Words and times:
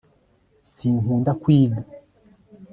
sinkunda 0.71 1.31
kwiga 1.41 1.77